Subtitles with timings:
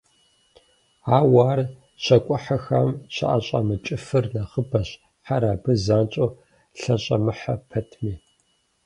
[1.17, 1.59] Ауэ ар
[2.03, 4.89] щакIуэхьэхэм щаIэщIэмыкIыфыр нэхъыбэщ,
[5.25, 6.29] хьэр абы занщIэу
[6.79, 8.13] лъэщIэмыхьэ пэтми.